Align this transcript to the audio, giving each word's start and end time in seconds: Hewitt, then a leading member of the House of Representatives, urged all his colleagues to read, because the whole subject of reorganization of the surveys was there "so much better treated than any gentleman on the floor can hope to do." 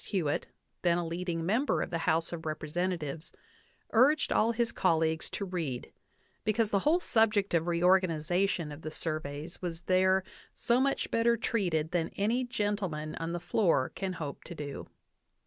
Hewitt, 0.07 0.47
then 0.81 0.97
a 0.97 1.05
leading 1.05 1.45
member 1.45 1.83
of 1.83 1.91
the 1.91 1.99
House 2.09 2.33
of 2.33 2.47
Representatives, 2.47 3.31
urged 3.91 4.31
all 4.33 4.51
his 4.51 4.71
colleagues 4.71 5.29
to 5.29 5.45
read, 5.45 5.93
because 6.43 6.71
the 6.71 6.79
whole 6.79 6.99
subject 6.99 7.53
of 7.53 7.67
reorganization 7.67 8.71
of 8.71 8.81
the 8.81 8.89
surveys 8.89 9.61
was 9.61 9.81
there 9.81 10.23
"so 10.55 10.79
much 10.79 11.11
better 11.11 11.37
treated 11.37 11.91
than 11.91 12.09
any 12.15 12.43
gentleman 12.43 13.13
on 13.17 13.31
the 13.31 13.39
floor 13.39 13.91
can 13.93 14.13
hope 14.13 14.43
to 14.45 14.55
do." 14.55 14.87